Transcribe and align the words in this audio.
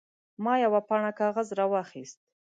ما 0.43 0.53
یوه 0.65 0.81
پاڼه 0.87 1.11
کاغذ 1.19 1.47
راواخیست. 1.59 2.17